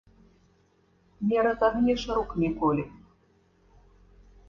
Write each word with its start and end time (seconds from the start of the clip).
Не 1.33 1.37
разагнеш 1.49 2.01
рук 2.15 2.29
ніколі. 2.47 2.83